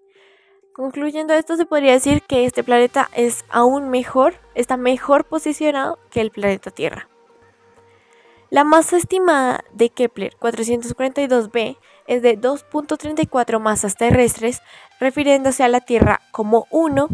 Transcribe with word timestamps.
Concluyendo 0.73 1.33
esto, 1.33 1.55
se 1.55 1.65
podría 1.65 1.93
decir 1.93 2.21
que 2.21 2.45
este 2.45 2.63
planeta 2.63 3.09
es 3.15 3.45
aún 3.49 3.89
mejor, 3.89 4.35
está 4.53 4.77
mejor 4.77 5.25
posicionado 5.25 5.97
que 6.11 6.21
el 6.21 6.29
planeta 6.29 6.69
Tierra. 6.69 7.09
La 8.49 8.63
masa 8.63 8.95
estimada 8.95 9.65
de 9.73 9.89
Kepler 9.89 10.37
442b 10.39 11.77
es 12.07 12.21
de 12.21 12.39
2.34 12.39 13.59
masas 13.59 13.95
terrestres, 13.95 14.61
refiriéndose 14.99 15.63
a 15.63 15.67
la 15.67 15.81
Tierra 15.81 16.21
como 16.31 16.67
1, 16.71 17.09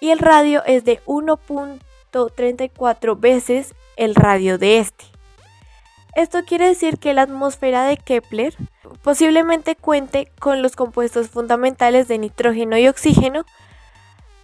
y 0.00 0.10
el 0.10 0.18
radio 0.18 0.62
es 0.66 0.84
de 0.84 1.00
1.34 1.06 3.18
veces 3.18 3.74
el 3.96 4.14
radio 4.14 4.58
de 4.58 4.78
este. 4.78 5.06
Esto 6.14 6.44
quiere 6.44 6.68
decir 6.68 6.98
que 6.98 7.12
la 7.12 7.22
atmósfera 7.22 7.86
de 7.86 7.96
Kepler 7.96 8.54
posiblemente 9.02 9.74
cuente 9.74 10.30
con 10.38 10.62
los 10.62 10.76
compuestos 10.76 11.28
fundamentales 11.28 12.06
de 12.06 12.18
nitrógeno 12.18 12.78
y 12.78 12.86
oxígeno, 12.86 13.44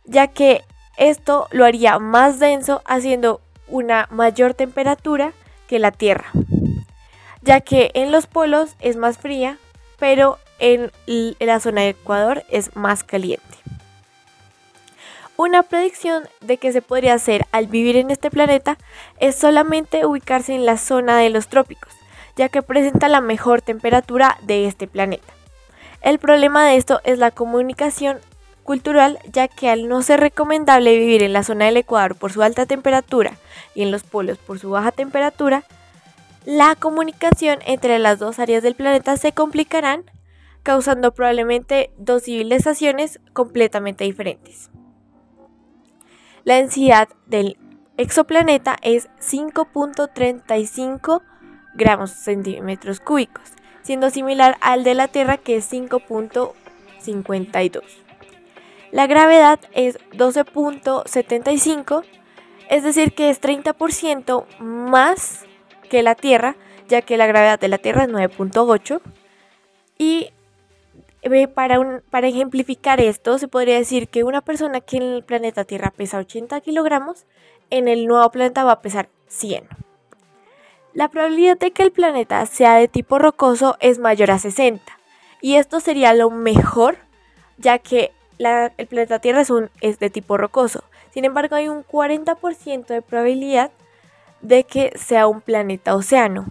ya 0.04 0.26
que 0.26 0.64
esto 0.96 1.46
lo 1.52 1.64
haría 1.64 1.98
más 1.98 2.40
denso 2.40 2.82
haciendo 2.86 3.40
una 3.68 4.08
mayor 4.10 4.54
temperatura 4.54 5.32
que 5.68 5.78
la 5.78 5.92
Tierra, 5.92 6.32
ya 7.42 7.60
que 7.60 7.92
en 7.94 8.10
los 8.10 8.26
polos 8.26 8.74
es 8.80 8.96
más 8.96 9.18
fría, 9.18 9.58
pero 10.00 10.38
en 10.58 10.90
la 11.38 11.60
zona 11.60 11.82
de 11.82 11.90
Ecuador 11.90 12.42
es 12.50 12.74
más 12.74 13.04
caliente. 13.04 13.46
Una 15.36 15.62
predicción 15.62 16.24
de 16.40 16.58
que 16.58 16.72
se 16.72 16.82
podría 16.82 17.14
hacer 17.14 17.46
al 17.52 17.66
vivir 17.66 17.96
en 17.96 18.10
este 18.10 18.30
planeta 18.30 18.76
es 19.20 19.36
solamente 19.36 20.04
ubicarse 20.04 20.54
en 20.54 20.66
la 20.66 20.76
zona 20.76 21.16
de 21.16 21.30
los 21.30 21.48
trópicos, 21.48 21.94
ya 22.36 22.48
que 22.48 22.60
presenta 22.60 23.08
la 23.08 23.22
mejor 23.22 23.62
temperatura 23.62 24.36
de 24.42 24.66
este 24.66 24.86
planeta. 24.86 25.32
El 26.02 26.18
problema 26.18 26.66
de 26.66 26.76
esto 26.76 27.00
es 27.04 27.18
la 27.18 27.30
comunicación 27.30 28.18
cultural, 28.64 29.18
ya 29.32 29.48
que 29.48 29.70
al 29.70 29.88
no 29.88 30.02
ser 30.02 30.20
recomendable 30.20 30.98
vivir 30.98 31.22
en 31.22 31.32
la 31.32 31.42
zona 31.42 31.66
del 31.66 31.78
Ecuador 31.78 32.16
por 32.16 32.32
su 32.32 32.42
alta 32.42 32.66
temperatura 32.66 33.32
y 33.74 33.82
en 33.82 33.90
los 33.90 34.02
polos 34.02 34.38
por 34.38 34.58
su 34.58 34.70
baja 34.70 34.92
temperatura, 34.92 35.64
la 36.44 36.74
comunicación 36.74 37.60
entre 37.66 37.98
las 37.98 38.18
dos 38.18 38.38
áreas 38.38 38.62
del 38.62 38.74
planeta 38.74 39.16
se 39.16 39.32
complicarán, 39.32 40.04
causando 40.62 41.12
probablemente 41.12 41.90
dos 41.96 42.24
civilizaciones 42.24 43.18
completamente 43.32 44.04
diferentes. 44.04 44.68
La 46.44 46.56
densidad 46.56 47.08
del 47.26 47.56
exoplaneta 47.96 48.76
es 48.82 49.08
5.35 49.20 51.22
gramos 51.74 52.10
centímetros 52.10 53.00
cúbicos, 53.00 53.50
siendo 53.82 54.10
similar 54.10 54.58
al 54.60 54.84
de 54.84 54.94
la 54.94 55.08
Tierra 55.08 55.36
que 55.36 55.56
es 55.56 55.72
5.52. 55.72 57.82
La 58.92 59.06
gravedad 59.06 59.60
es 59.72 59.98
12.75 60.12 62.04
es 62.70 62.84
decir, 62.84 63.12
que 63.12 63.30
es 63.30 63.42
30% 63.42 64.46
más 64.60 65.44
que 65.90 66.02
la 66.02 66.14
Tierra, 66.14 66.56
ya 66.88 67.02
que 67.02 67.18
la 67.18 67.26
gravedad 67.26 67.60
de 67.60 67.68
la 67.68 67.76
Tierra 67.76 68.04
es 68.04 68.08
9.8. 68.08 69.02
Y 69.98 70.30
para, 71.54 72.00
para 72.08 72.28
ejemplificar 72.28 73.00
esto, 73.02 73.38
se 73.38 73.48
podría 73.48 73.76
decir 73.76 74.08
que 74.08 74.24
una 74.24 74.40
persona 74.40 74.80
que 74.80 74.96
en 74.96 75.02
el 75.02 75.22
planeta 75.22 75.64
Tierra 75.64 75.92
pesa 75.94 76.18
80 76.18 76.62
kilogramos, 76.62 77.26
en 77.68 77.88
el 77.88 78.06
nuevo 78.06 78.30
planeta 78.30 78.64
va 78.64 78.72
a 78.72 78.80
pesar 78.80 79.10
100. 79.28 79.68
La 80.94 81.08
probabilidad 81.08 81.58
de 81.58 81.72
que 81.72 81.82
el 81.82 81.92
planeta 81.92 82.44
sea 82.46 82.76
de 82.76 82.88
tipo 82.88 83.18
rocoso 83.18 83.76
es 83.80 83.98
mayor 83.98 84.30
a 84.30 84.38
60. 84.38 84.82
Y 85.40 85.56
esto 85.56 85.80
sería 85.80 86.14
lo 86.14 86.30
mejor, 86.30 86.96
ya 87.58 87.78
que 87.78 88.12
el 88.38 88.86
planeta 88.86 89.18
Tierra 89.18 89.42
es, 89.42 89.50
un, 89.50 89.70
es 89.80 89.98
de 89.98 90.10
tipo 90.10 90.36
rocoso. 90.36 90.84
Sin 91.12 91.24
embargo, 91.24 91.56
hay 91.56 91.68
un 91.68 91.84
40% 91.84 92.86
de 92.86 93.02
probabilidad 93.02 93.70
de 94.40 94.64
que 94.64 94.92
sea 94.96 95.26
un 95.26 95.40
planeta 95.40 95.94
océano 95.94 96.46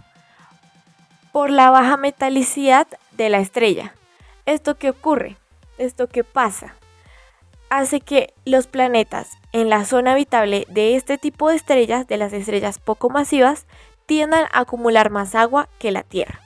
por 1.32 1.50
la 1.50 1.70
baja 1.70 1.96
metalicidad 1.96 2.86
de 3.12 3.28
la 3.28 3.38
estrella. 3.38 3.94
¿Esto 4.46 4.76
qué 4.76 4.90
ocurre? 4.90 5.36
¿Esto 5.78 6.08
qué 6.08 6.24
pasa? 6.24 6.74
Hace 7.68 8.00
que 8.00 8.34
los 8.44 8.66
planetas 8.66 9.38
en 9.52 9.68
la 9.68 9.84
zona 9.84 10.12
habitable 10.12 10.66
de 10.68 10.96
este 10.96 11.18
tipo 11.18 11.48
de 11.48 11.56
estrellas, 11.56 12.06
de 12.06 12.16
las 12.16 12.32
estrellas 12.32 12.78
poco 12.78 13.10
masivas, 13.10 13.66
tiendan 14.06 14.46
a 14.52 14.60
acumular 14.60 15.10
más 15.10 15.34
agua 15.34 15.68
que 15.78 15.92
la 15.92 16.02
Tierra. 16.02 16.40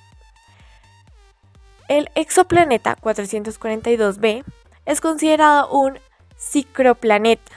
El 1.88 2.10
exoplaneta 2.14 2.96
442b 2.96 4.44
es 4.84 5.00
considerado 5.00 5.70
un 5.70 5.98
cicroplaneta, 6.38 7.52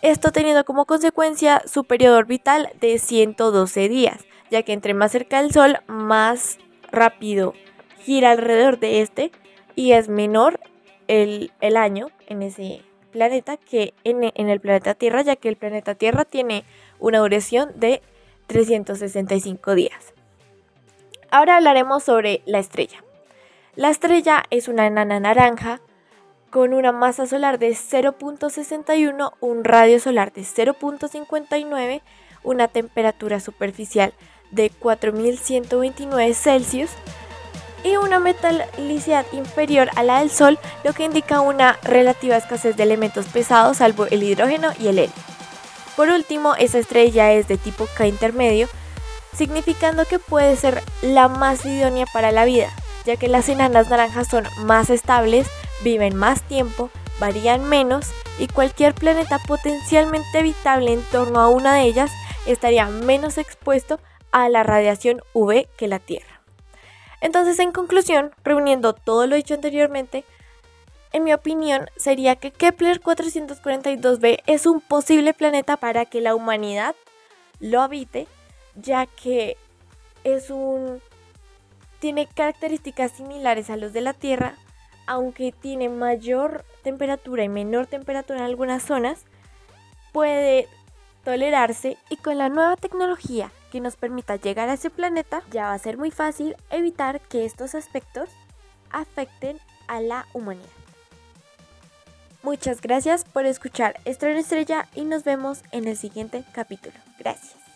Esto 0.00 0.32
teniendo 0.32 0.64
como 0.64 0.86
consecuencia 0.86 1.62
su 1.66 1.84
periodo 1.84 2.18
orbital 2.18 2.72
de 2.80 2.98
112 2.98 3.88
días, 3.88 4.24
ya 4.50 4.64
que 4.64 4.72
entre 4.72 4.94
más 4.94 5.12
cerca 5.12 5.40
del 5.40 5.52
Sol, 5.52 5.78
más 5.86 6.58
rápido 6.90 7.54
gira 7.98 8.32
alrededor 8.32 8.80
de 8.80 9.02
este 9.02 9.30
y 9.76 9.92
es 9.92 10.08
menor 10.08 10.58
el, 11.06 11.52
año 11.76 12.08
en 12.26 12.42
ese 12.42 12.82
planeta 13.12 13.56
que 13.58 13.94
en, 14.04 14.32
en 14.34 14.48
el 14.48 14.60
planeta 14.60 14.94
Tierra, 14.94 15.20
ya 15.22 15.36
que 15.36 15.50
el 15.50 15.56
planeta 15.56 15.94
Tierra 15.94 16.24
tiene 16.24 16.64
una 16.98 17.18
duración 17.18 17.70
de 17.76 18.00
365 18.46 19.74
días. 19.74 20.14
Ahora 21.32 21.56
hablaremos 21.56 22.02
sobre 22.02 22.42
la 22.44 22.58
estrella. 22.58 23.02
La 23.74 23.88
estrella 23.88 24.44
es 24.50 24.68
una 24.68 24.86
enana 24.86 25.18
naranja 25.18 25.80
con 26.50 26.74
una 26.74 26.92
masa 26.92 27.26
solar 27.26 27.58
de 27.58 27.70
0.61, 27.70 29.32
un 29.40 29.64
radio 29.64 29.98
solar 29.98 30.34
de 30.34 30.42
0.59, 30.42 32.02
una 32.42 32.68
temperatura 32.68 33.40
superficial 33.40 34.12
de 34.50 34.68
4129 34.68 36.34
Celsius 36.34 36.90
y 37.82 37.96
una 37.96 38.18
metalicidad 38.18 39.24
inferior 39.32 39.88
a 39.96 40.02
la 40.02 40.18
del 40.18 40.28
Sol, 40.28 40.58
lo 40.84 40.92
que 40.92 41.04
indica 41.04 41.40
una 41.40 41.78
relativa 41.82 42.36
escasez 42.36 42.76
de 42.76 42.82
elementos 42.82 43.24
pesados 43.24 43.78
salvo 43.78 44.04
el 44.04 44.22
hidrógeno 44.22 44.68
y 44.78 44.88
el 44.88 44.98
helio. 44.98 45.14
Por 45.96 46.10
último, 46.10 46.56
esa 46.56 46.78
estrella 46.78 47.32
es 47.32 47.48
de 47.48 47.56
tipo 47.56 47.88
K 47.96 48.06
intermedio, 48.06 48.68
significando 49.36 50.04
que 50.04 50.18
puede 50.18 50.56
ser 50.56 50.82
la 51.02 51.28
más 51.28 51.64
idónea 51.64 52.06
para 52.12 52.32
la 52.32 52.44
vida, 52.44 52.70
ya 53.04 53.16
que 53.16 53.28
las 53.28 53.48
enanas 53.48 53.88
naranjas 53.88 54.28
son 54.28 54.44
más 54.64 54.90
estables, 54.90 55.48
viven 55.82 56.16
más 56.16 56.42
tiempo, 56.42 56.90
varían 57.18 57.68
menos 57.68 58.10
y 58.38 58.48
cualquier 58.48 58.94
planeta 58.94 59.38
potencialmente 59.46 60.38
habitable 60.38 60.92
en 60.92 61.02
torno 61.02 61.40
a 61.40 61.48
una 61.48 61.74
de 61.74 61.82
ellas 61.82 62.10
estaría 62.46 62.86
menos 62.86 63.38
expuesto 63.38 64.00
a 64.30 64.48
la 64.48 64.62
radiación 64.62 65.22
UV 65.32 65.66
que 65.76 65.88
la 65.88 65.98
Tierra. 65.98 66.40
Entonces, 67.20 67.58
en 67.60 67.70
conclusión, 67.70 68.32
reuniendo 68.42 68.94
todo 68.94 69.26
lo 69.26 69.36
dicho 69.36 69.54
anteriormente, 69.54 70.24
en 71.12 71.24
mi 71.24 71.32
opinión 71.32 71.88
sería 71.96 72.36
que 72.36 72.50
Kepler 72.50 73.00
442b 73.00 74.42
es 74.46 74.66
un 74.66 74.80
posible 74.80 75.34
planeta 75.34 75.76
para 75.76 76.06
que 76.06 76.20
la 76.20 76.34
humanidad 76.34 76.96
lo 77.60 77.82
habite 77.82 78.26
ya 78.74 79.06
que 79.06 79.56
es 80.24 80.50
un 80.50 81.00
tiene 81.98 82.26
características 82.26 83.12
similares 83.12 83.70
a 83.70 83.76
los 83.76 83.92
de 83.92 84.00
la 84.00 84.12
Tierra, 84.12 84.56
aunque 85.06 85.52
tiene 85.52 85.88
mayor 85.88 86.64
temperatura 86.82 87.44
y 87.44 87.48
menor 87.48 87.86
temperatura 87.86 88.40
en 88.40 88.46
algunas 88.46 88.82
zonas, 88.82 89.24
puede 90.12 90.68
tolerarse 91.24 91.96
y 92.10 92.16
con 92.16 92.38
la 92.38 92.48
nueva 92.48 92.76
tecnología 92.76 93.52
que 93.70 93.80
nos 93.80 93.96
permita 93.96 94.36
llegar 94.36 94.68
a 94.68 94.74
ese 94.74 94.90
planeta, 94.90 95.42
ya 95.52 95.66
va 95.66 95.74
a 95.74 95.78
ser 95.78 95.96
muy 95.96 96.10
fácil 96.10 96.56
evitar 96.70 97.20
que 97.20 97.44
estos 97.44 97.74
aspectos 97.76 98.28
afecten 98.90 99.60
a 99.86 100.00
la 100.00 100.26
humanidad. 100.32 100.66
Muchas 102.42 102.80
gracias 102.80 103.24
por 103.24 103.46
escuchar 103.46 104.00
Estrella 104.04 104.40
Estrella 104.40 104.88
y 104.96 105.04
nos 105.04 105.22
vemos 105.22 105.62
en 105.70 105.86
el 105.86 105.96
siguiente 105.96 106.44
capítulo. 106.52 106.96
Gracias. 107.18 107.71